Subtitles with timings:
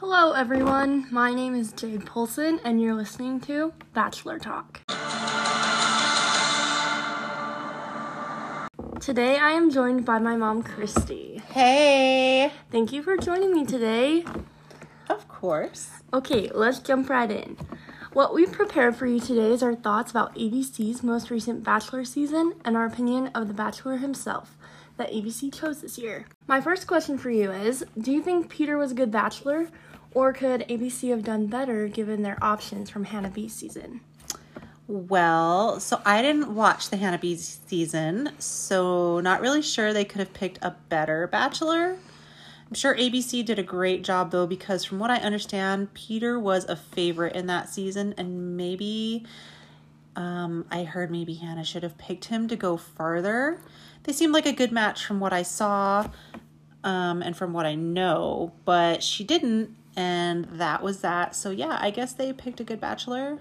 [0.00, 1.06] Hello, everyone.
[1.10, 4.80] My name is Jade Polson, and you're listening to Bachelor Talk.
[8.98, 11.42] Today, I am joined by my mom, Christy.
[11.50, 12.50] Hey.
[12.70, 14.24] Thank you for joining me today.
[15.10, 15.90] Of course.
[16.14, 17.58] Okay, let's jump right in.
[18.14, 22.54] What we've prepared for you today is our thoughts about ABC's most recent Bachelor season
[22.64, 24.56] and our opinion of the Bachelor himself
[24.96, 26.26] that ABC chose this year.
[26.46, 29.68] My first question for you is Do you think Peter was a good Bachelor,
[30.12, 34.00] or could ABC have done better given their options from Hannah B's season?
[34.90, 40.18] Well, so I didn't watch the Hannah B season, so not really sure they could
[40.18, 41.96] have picked a better Bachelor.
[42.66, 46.64] I'm sure ABC did a great job though, because from what I understand, Peter was
[46.64, 49.26] a favorite in that season, and maybe
[50.16, 53.60] um, I heard maybe Hannah should have picked him to go further.
[54.02, 56.08] They seemed like a good match from what I saw
[56.82, 61.34] um, and from what I know, but she didn't, and that was that.
[61.34, 63.38] So yeah, I guess they picked a good Bachelor.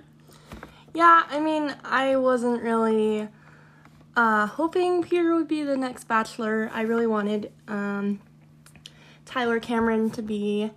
[0.94, 3.28] Yeah, I mean, I wasn't really
[4.16, 6.70] uh, hoping Peter would be the next Bachelor.
[6.74, 8.20] I really wanted um,
[9.26, 10.72] Tyler Cameron to be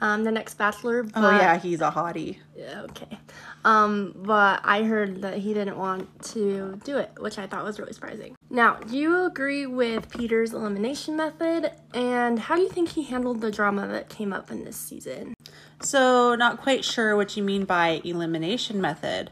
[0.00, 1.02] um, the next Bachelor.
[1.02, 2.38] But, oh yeah, he's a hottie.
[2.56, 3.18] Yeah, okay.
[3.64, 7.78] Um, but I heard that he didn't want to do it, which I thought was
[7.78, 8.34] really surprising.
[8.52, 11.70] Now, do you agree with Peter's elimination method?
[11.94, 15.34] And how do you think he handled the drama that came up in this season?
[15.80, 19.30] So, not quite sure what you mean by elimination method.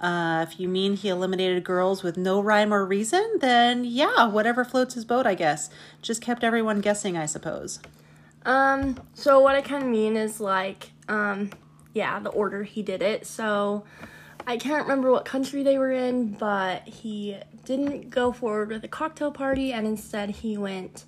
[0.00, 4.64] Uh, if you mean he eliminated girls with no rhyme or reason, then yeah, whatever
[4.64, 5.68] floats his boat, I guess.
[6.00, 7.80] Just kept everyone guessing, I suppose.
[8.46, 11.50] Um, so what I kind of mean is like, um,
[11.92, 13.26] yeah, the order he did it.
[13.26, 13.84] So
[14.48, 18.88] I can't remember what country they were in, but he didn't go forward with a
[18.88, 21.04] cocktail party and instead he went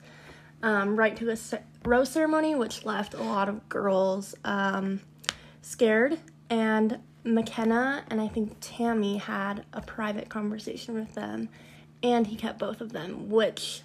[0.62, 1.36] um, right to a
[1.82, 5.00] rose ceremony, which left a lot of girls um,
[5.62, 6.18] scared.
[6.50, 11.48] And Mykenna and I think Tammy had a private conversation with them,
[12.02, 13.80] and he kept both of them, which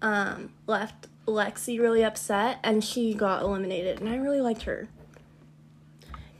[0.00, 4.00] um, left Lexi really upset, and she got eliminated.
[4.00, 4.88] And I really liked her.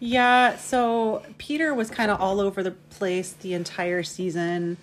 [0.02, 4.78] Yeah, so Peter was kind of all over the place the entire season.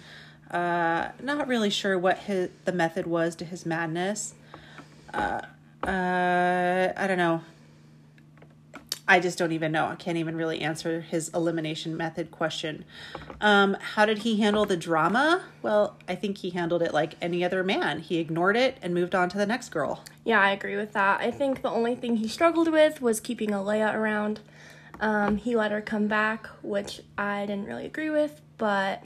[0.52, 4.36] Uh, not really sure what his the method was to his madness.
[5.12, 5.42] Uh,
[5.84, 7.42] uh, I don't know.
[9.10, 9.88] I just don't even know.
[9.88, 12.84] I can't even really answer his elimination method question.
[13.40, 15.46] Um, how did he handle the drama?
[15.62, 18.00] Well, I think he handled it like any other man.
[18.00, 20.04] He ignored it and moved on to the next girl.
[20.26, 21.22] Yeah, I agree with that.
[21.22, 24.42] I think the only thing he struggled with was keeping Alayah around.
[25.00, 29.04] Um, he let her come back, which I didn't really agree with, but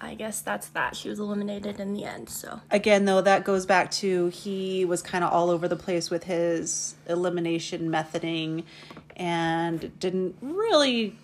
[0.00, 0.96] I guess that's that.
[0.96, 2.60] She was eliminated in the end, so.
[2.70, 6.24] Again, though, that goes back to he was kind of all over the place with
[6.24, 8.64] his elimination methoding
[9.16, 11.16] and didn't really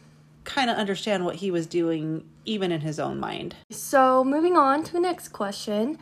[0.44, 3.54] kind of understand what he was doing, even in his own mind.
[3.70, 5.98] So, moving on to the next question.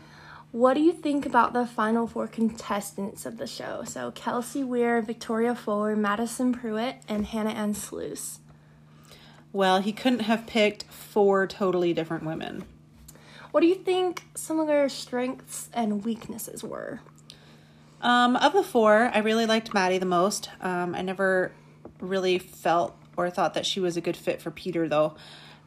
[0.51, 3.85] What do you think about the final four contestants of the show?
[3.85, 8.41] So, Kelsey Weir, Victoria Fuller, Madison Prewett, and Hannah Ann Sluss.
[9.53, 12.65] Well, he couldn't have picked four totally different women.
[13.51, 17.01] What do you think some of their strengths and weaknesses were?
[18.01, 20.49] Um, of the four, I really liked Maddie the most.
[20.61, 21.53] Um, I never
[22.01, 25.17] really felt or thought that she was a good fit for Peter, though.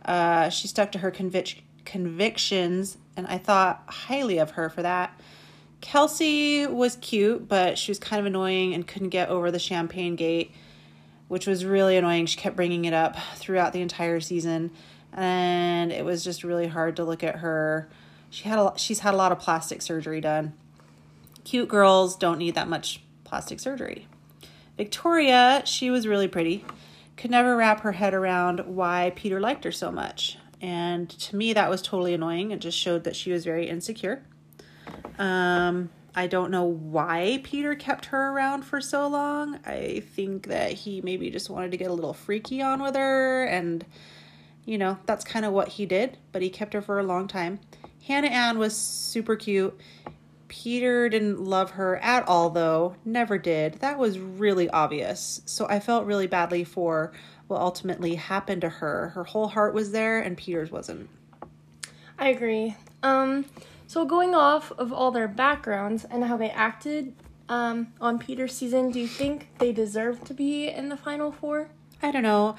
[0.05, 5.19] Uh, she stuck to her convic- convictions, and I thought highly of her for that.
[5.81, 10.15] Kelsey was cute, but she was kind of annoying and couldn't get over the champagne
[10.15, 10.51] gate,
[11.27, 12.27] which was really annoying.
[12.27, 14.71] She kept bringing it up throughout the entire season,
[15.11, 17.89] and it was just really hard to look at her.
[18.29, 20.53] She had a she's had a lot of plastic surgery done.
[21.43, 24.07] Cute girls don't need that much plastic surgery.
[24.77, 26.63] Victoria, she was really pretty,
[27.17, 30.37] could never wrap her head around why Peter liked her so much.
[30.61, 32.51] And to me, that was totally annoying.
[32.51, 34.23] It just showed that she was very insecure.
[35.17, 39.59] Um, I don't know why Peter kept her around for so long.
[39.65, 43.45] I think that he maybe just wanted to get a little freaky on with her,
[43.45, 43.85] and
[44.65, 47.27] you know, that's kind of what he did, but he kept her for a long
[47.27, 47.59] time.
[48.05, 49.79] Hannah Ann was super cute.
[50.47, 52.95] Peter didn't love her at all, though.
[53.05, 53.75] Never did.
[53.75, 55.41] That was really obvious.
[55.45, 57.13] So I felt really badly for
[57.51, 59.09] what ultimately happen to her.
[59.09, 61.09] Her whole heart was there, and Peter's wasn't.
[62.17, 62.75] I agree.
[63.03, 63.45] Um,
[63.87, 67.13] so going off of all their backgrounds and how they acted
[67.49, 71.69] um, on Peter's season, do you think they deserve to be in the final four?
[72.01, 72.55] I don't know.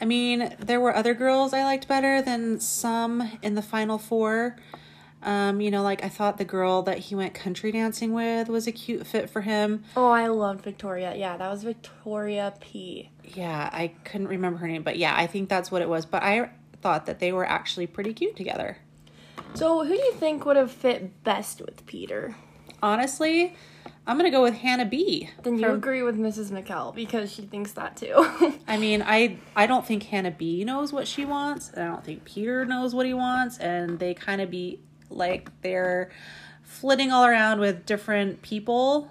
[0.00, 4.56] I mean, there were other girls I liked better than some in the final four.
[5.22, 8.66] Um, you know, like I thought the girl that he went country dancing with was
[8.66, 9.84] a cute fit for him.
[9.96, 11.14] Oh, I loved Victoria.
[11.14, 13.10] Yeah, that was Victoria P.
[13.24, 16.06] Yeah, I couldn't remember her name, but yeah, I think that's what it was.
[16.06, 18.78] But I thought that they were actually pretty cute together.
[19.54, 22.34] So, who do you think would have fit best with Peter?
[22.82, 23.54] Honestly,
[24.06, 25.30] I'm gonna go with Hannah B.
[25.44, 26.50] Then you from- agree with Mrs.
[26.50, 28.14] McKell because she thinks that too.
[28.66, 31.70] I mean, I I don't think Hannah B knows what she wants.
[31.70, 34.80] and I don't think Peter knows what he wants, and they kind of be
[35.14, 36.10] like they're
[36.62, 39.10] flitting all around with different people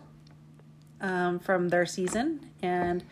[1.00, 3.04] um, from their season, and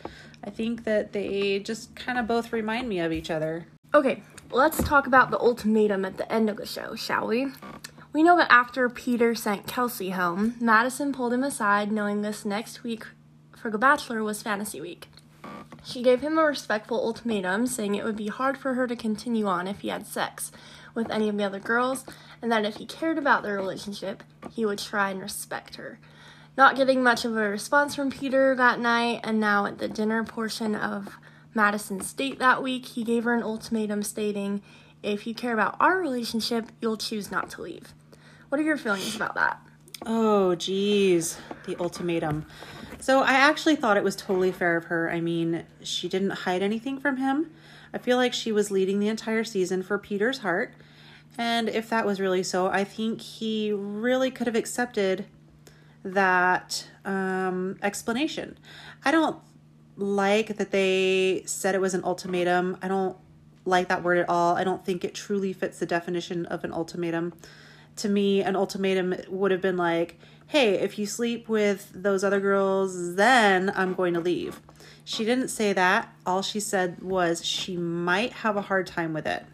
[0.44, 3.68] I think that they just kind of both remind me of each other.
[3.94, 7.48] okay, let's talk about the ultimatum at the end of the show, shall we?
[8.12, 12.84] We know that after Peter sent Kelsey home, Madison pulled him aside, knowing this next
[12.84, 13.06] week
[13.56, 15.08] for The Bachelor was Fantasy Week.
[15.84, 19.46] She gave him a respectful ultimatum, saying it would be hard for her to continue
[19.46, 20.52] on if he had sex
[20.96, 22.04] with any of the other girls,
[22.42, 26.00] and that if he cared about their relationship, he would try and respect her.
[26.58, 30.24] Not getting much of a response from Peter that night, and now at the dinner
[30.24, 31.18] portion of
[31.54, 34.62] Madison's date that week, he gave her an ultimatum stating,
[35.02, 37.94] If you care about our relationship, you'll choose not to leave.
[38.50, 39.60] What are your feelings about that?
[40.06, 42.46] Oh, geez, the ultimatum.
[43.00, 45.10] So I actually thought it was totally fair of her.
[45.10, 47.52] I mean, she didn't hide anything from him.
[47.94, 50.74] I feel like she was leading the entire season for Peter's heart.
[51.40, 55.26] And if that was really so, I think he really could have accepted
[56.04, 58.58] that um, explanation.
[59.06, 59.38] I don't
[59.96, 62.78] like that they said it was an ultimatum.
[62.82, 63.16] I don't
[63.64, 64.58] like that word at all.
[64.58, 67.32] I don't think it truly fits the definition of an ultimatum.
[67.96, 72.42] To me, an ultimatum would have been like, hey, if you sleep with those other
[72.42, 74.60] girls, then I'm going to leave.
[75.06, 76.14] She didn't say that.
[76.26, 79.46] All she said was she might have a hard time with it.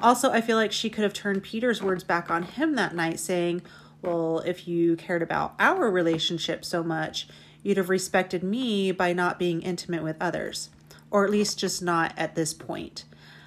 [0.00, 3.20] Also, I feel like she could have turned Peter's words back on him that night,
[3.20, 3.62] saying,
[4.02, 7.28] Well, if you cared about our relationship so much,
[7.62, 10.70] you'd have respected me by not being intimate with others,
[11.10, 13.04] or at least just not at this point.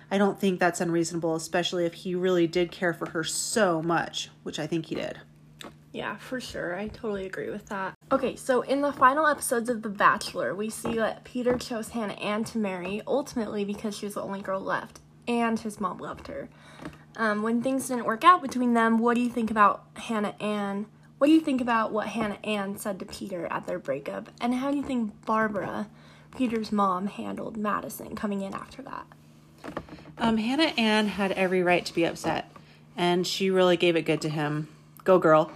[0.10, 4.30] I don't think that's unreasonable, especially if he really did care for her so much,
[4.44, 5.20] which I think he did.
[5.92, 6.76] Yeah, for sure.
[6.76, 7.96] I totally agree with that.
[8.12, 12.14] Okay, so in the final episodes of The Bachelor, we see that Peter chose Hannah
[12.14, 16.28] Ann to marry, ultimately because she was the only girl left, and his mom loved
[16.28, 16.50] her.
[17.16, 20.86] Um, when things didn't work out between them, what do you think about Hannah Ann?
[21.18, 24.30] What do you think about what Hannah Ann said to Peter at their breakup?
[24.40, 25.88] And how do you think Barbara,
[26.36, 29.08] Peter's mom, handled Madison coming in after that?
[30.20, 32.52] Um, Hannah Ann had every right to be upset,
[32.96, 34.68] and she really gave it good to him.
[35.04, 35.52] Go, girl.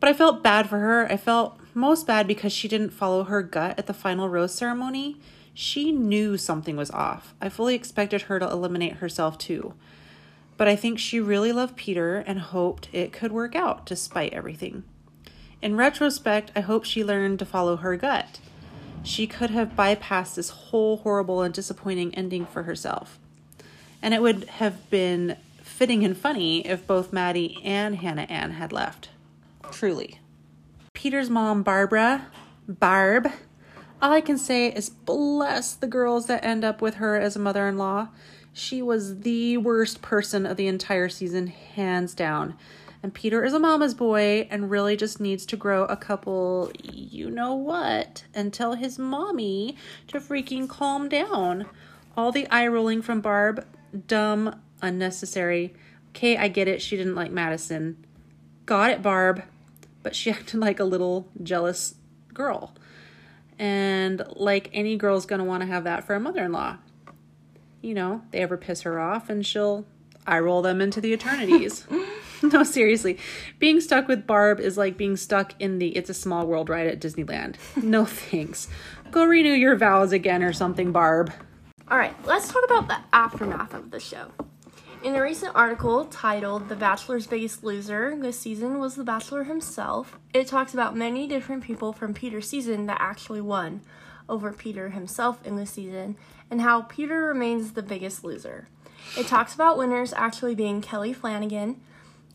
[0.00, 1.06] But I felt bad for her.
[1.10, 5.20] I felt most bad because she didn't follow her gut at the final rose ceremony.
[5.58, 7.34] She knew something was off.
[7.40, 9.72] I fully expected her to eliminate herself too.
[10.58, 14.84] But I think she really loved Peter and hoped it could work out despite everything.
[15.62, 18.38] In retrospect, I hope she learned to follow her gut.
[19.02, 23.18] She could have bypassed this whole horrible and disappointing ending for herself.
[24.02, 28.72] And it would have been fitting and funny if both Maddie and Hannah Ann had
[28.72, 29.08] left.
[29.72, 30.18] Truly.
[30.92, 32.26] Peter's mom, Barbara,
[32.68, 33.32] Barb,
[34.00, 37.40] all I can say is bless the girls that end up with her as a
[37.40, 38.08] mother in law.
[38.52, 42.56] She was the worst person of the entire season, hands down.
[43.02, 47.30] And Peter is a mama's boy and really just needs to grow a couple, you
[47.30, 49.76] know what, and tell his mommy
[50.08, 51.66] to freaking calm down.
[52.16, 53.66] All the eye rolling from Barb,
[54.06, 55.74] dumb, unnecessary.
[56.10, 56.82] Okay, I get it.
[56.82, 58.04] She didn't like Madison.
[58.64, 59.42] Got it, Barb.
[60.02, 61.94] But she acted like a little jealous
[62.32, 62.74] girl.
[63.58, 66.76] And like any girl's gonna want to have that for a mother in law.
[67.82, 69.86] You know, they ever piss her off and she'll
[70.26, 71.86] eye roll them into the eternities.
[72.42, 73.18] no, seriously.
[73.58, 76.86] Being stuck with Barb is like being stuck in the It's a Small World ride
[76.86, 77.56] at Disneyland.
[77.82, 78.68] No thanks.
[79.10, 81.32] Go renew your vows again or something, Barb.
[81.88, 84.30] All right, let's talk about the aftermath of the show.
[85.06, 90.18] In a recent article titled The Bachelor's Biggest Loser this season was The Bachelor himself,
[90.34, 93.82] it talks about many different people from Peter's season that actually won
[94.28, 96.16] over Peter himself in this season
[96.50, 98.66] and how Peter remains the biggest loser.
[99.16, 101.80] It talks about winners actually being Kelley Flanagan,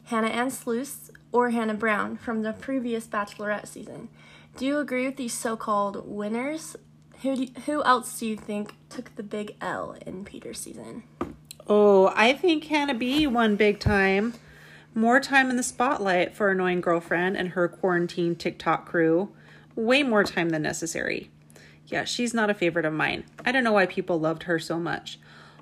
[0.06, 4.08] Hannah Ann Sluss, or Hannah Brown from the previous Bachelorette season.
[4.56, 6.78] Do you agree with these so called winners?
[7.22, 11.04] Who, do who else do you think took the big L in Peter's season?
[11.74, 14.34] Oh, I think Hannah B won big time.
[14.94, 19.30] More time in the spotlight for annoying girlfriend and her quarantine TikTok crew.
[19.74, 21.32] Way more time than necessary.
[21.88, 23.24] Yeah, she's not a favorite of mine.
[23.46, 25.18] I don't know why people loved her so much.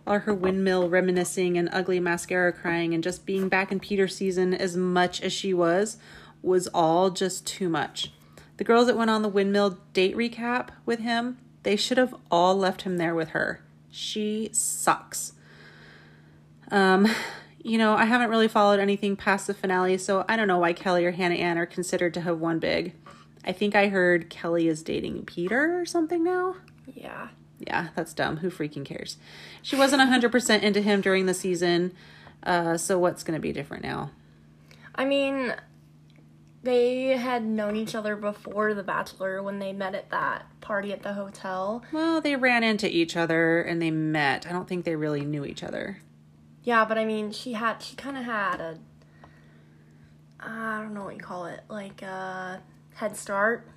[0.08, 4.56] All her windmill reminiscing and ugly mascara crying and just being back in Peter season
[4.56, 5.98] as much as she was
[6.42, 8.12] was all just too much.
[8.58, 12.56] The girls that went on the windmill date recap with him, they should have all
[12.56, 13.62] left him there with her.
[13.92, 15.34] She sucks.
[16.72, 17.08] Um,
[17.62, 20.74] you know, I haven't really followed anything past the finale, so I don't know why
[20.74, 22.94] Kelley or Hannah Ann are considered to have won big.
[23.46, 26.56] I think I heard Kelley is dating Peter or something now.
[26.94, 27.30] Yeah.
[27.60, 28.38] Yeah, that's dumb.
[28.38, 29.18] Who freaking cares?
[29.62, 31.94] She wasn't 100% into him during the season,
[32.44, 34.12] uh, so what's going to be different now?
[34.96, 35.54] I mean,
[36.64, 41.04] they had known each other before The Bachelor when they met at that party at
[41.04, 41.84] the hotel.
[41.92, 44.48] Well, they ran into each other and they met.
[44.48, 46.00] I don't think they really knew each other.
[46.64, 48.78] Yeah, but I mean, she had, she kind of had a,
[50.40, 52.62] I don't know what you call it, like a
[52.96, 53.68] head start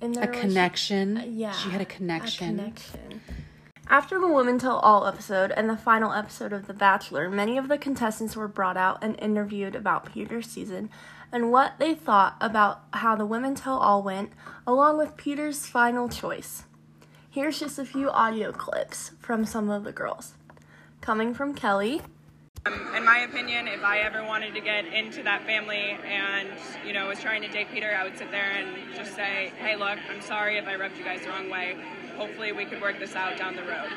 [0.00, 1.14] in their A connection.
[1.14, 1.52] relation- Yeah.
[1.52, 2.58] She had a connection.
[2.58, 3.20] A connection.
[3.88, 7.68] After the Women Tell All episode and the final episode of The Bachelor, many of
[7.68, 10.88] the contestants were brought out and interviewed about Peter's season
[11.30, 14.32] and what they thought about how the Women Tell All went,
[14.66, 16.64] along with Peter's final choice.
[17.30, 20.34] Here's just a few audio clips from some of the girls.
[21.02, 22.00] Coming from Kelley,
[22.64, 26.48] um, In my opinion, if I ever wanted to get into that family and,
[26.86, 29.74] you know, was trying to date Peter, I would sit there and just say, hey,
[29.74, 31.76] look, I'm sorry if I rubbed you guys the wrong way.
[32.16, 33.90] Hopefully we could work this out down the road.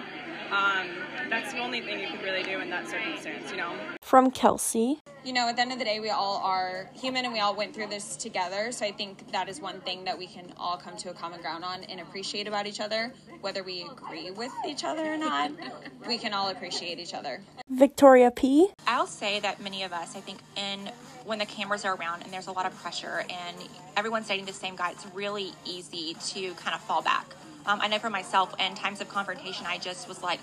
[0.51, 0.87] Um,
[1.29, 3.73] that's the only thing you could really do in that circumstance, you know?
[4.05, 7.33] from Kelsey, you know, at the end of the day, we all are human and
[7.33, 8.71] we all went through this together.
[8.71, 11.41] So I think that is one thing that we can all come to a common
[11.41, 13.11] ground on and appreciate about each other.
[13.41, 15.51] Whether we agree with each other or not,
[16.07, 17.41] we can all appreciate each other.
[17.67, 20.91] Victoria P, I'll say that many of us, I think, in
[21.25, 23.57] when the cameras are around and there's a lot of pressure and
[23.97, 27.25] everyone's dating the same guy, it's really easy to kind of fall back.
[27.67, 30.39] Um, I know for myself, in times of confrontation, I just was like,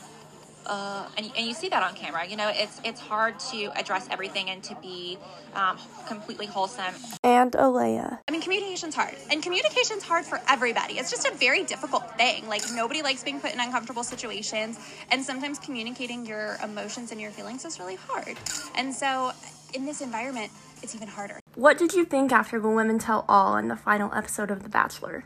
[0.67, 2.27] uh, and, and you see that on camera.
[2.27, 5.19] You know, it's it's hard to address everything and to be
[5.55, 5.77] um,
[6.07, 6.95] completely wholesome.
[7.23, 8.21] and Alayah.
[8.29, 9.15] I mean, communication's hard.
[9.31, 10.95] And communication's hard for everybody.
[10.95, 12.49] It's just a very difficult thing.
[12.49, 14.79] Like, nobody likes being put in uncomfortable situations.
[15.11, 18.37] And sometimes communicating your emotions and your feelings is really hard.
[18.77, 19.33] And so,
[19.75, 20.53] in this environment,
[20.83, 21.41] it's even harder.
[21.55, 24.69] What did you think after the Women Tell All in the final episode of The
[24.69, 25.25] Bachelor?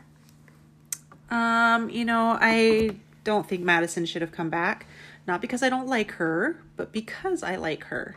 [1.29, 2.91] Um, you know, I
[3.23, 4.87] don't think Madison should have come back.
[5.27, 8.15] Not because I don't like her, but because I like her.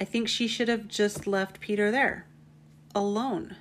[0.00, 2.26] I think she should have just left Peter there,
[2.94, 3.56] alone.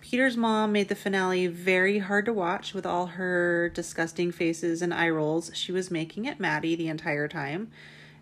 [0.00, 4.92] Peter's mom made the finale very hard to watch with all her disgusting faces and
[4.92, 7.70] eye rolls she was making at Maddie the entire time.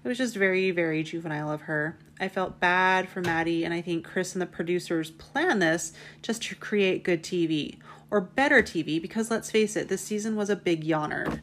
[0.03, 1.99] It was just very, very juvenile of her.
[2.19, 5.93] I felt bad for Maddie, and I think Chris and the producers planned this
[6.23, 7.79] just to create good TV
[8.11, 11.41] or better TV because let's face it, this season was a big yawner.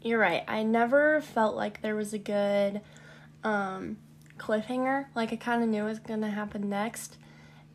[0.00, 0.44] You're right.
[0.48, 2.80] I never felt like there was a good
[3.44, 3.98] um,
[4.38, 5.06] cliffhanger.
[5.14, 7.16] Like I kind of knew it was gonna happen next,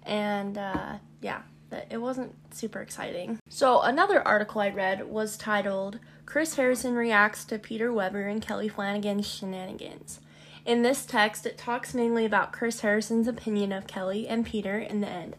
[0.04, 1.42] and uh, yeah,
[1.90, 3.40] it wasn't super exciting.
[3.50, 8.68] So another article I read was titled "Chris Harrison reacts to Peter Weber and Kelley
[8.68, 10.20] Flanagan's shenanigans."
[10.64, 15.02] In this text, it talks mainly about Chris Harrison's opinion of Kelley and Peter in
[15.02, 15.38] the end.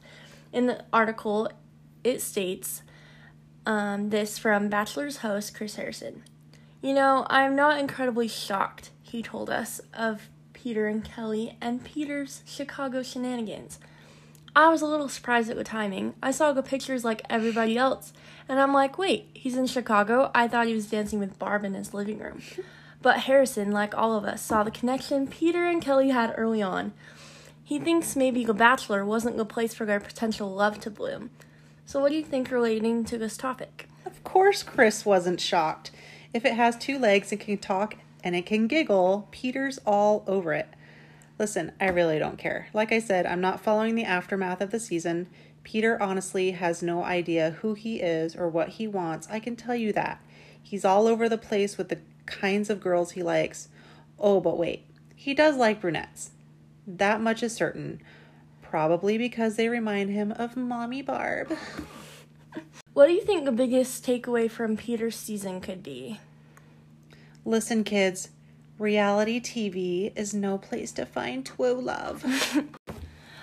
[0.52, 1.49] In the article,
[2.02, 2.83] it states
[3.66, 6.25] um, this from Bachelor's host Chris Harrison.
[6.80, 12.42] You know, I'm not incredibly shocked, he told us, of Peter and Kelley and Peter's
[12.47, 13.78] Chicago shenanigans.
[14.58, 16.14] I was a little surprised at the timing.
[16.20, 18.12] I saw the pictures like everybody else,
[18.48, 20.32] and I'm like, wait, he's in Chicago?
[20.34, 22.42] I thought he was dancing with Barb in his living room.
[23.00, 26.92] But Harrison, like all of us, saw the connection Peter and Kelley had early on.
[27.62, 31.30] He thinks maybe The Bachelor wasn't the place for their potential love to bloom.
[31.86, 33.88] So, what do you think relating to this topic?
[34.04, 35.92] Of course, Chris wasn't shocked.
[36.34, 40.52] If it has two legs and can talk and it can giggle, Peter's all over
[40.52, 40.66] it.
[41.38, 42.68] Listen, I really don't care.
[42.75, 45.28] Like I said, I'm not following the aftermath of the season.
[45.62, 49.28] Peter honestly has no idea who he is or what he wants.
[49.30, 50.21] I can tell you that.
[50.62, 53.68] He's all over the place with the kinds of girls he likes.
[54.18, 56.33] Oh, but wait, he does like brunettes.
[56.87, 58.00] That much is certain.
[58.62, 61.57] Probably because they remind him of Mommy Barb.
[62.92, 66.18] What do you think the biggest takeaway from Peter's season could be?
[67.45, 68.30] Listen, kids,
[68.78, 72.25] reality TV is no place to find true love.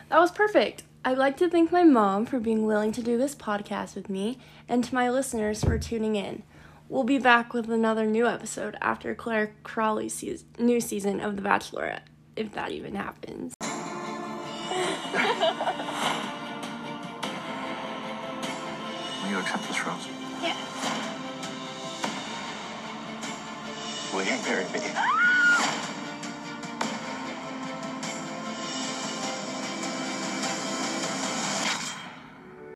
[0.10, 0.84] That was perfect.
[1.04, 4.38] I'd like to thank my mom for being willing to do this podcast with me
[4.70, 6.44] and to my listeners for tuning in.
[6.88, 11.42] We'll be back with another new episode after Clare Crawley's season, new season of The
[11.42, 12.04] Bachelorette,
[12.36, 13.56] if that even happens.
[19.24, 20.15] Will you accept this rose?
[24.16, 25.35] Will you marry me?